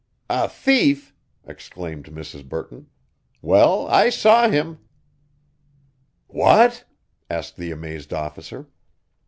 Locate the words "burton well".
2.49-3.85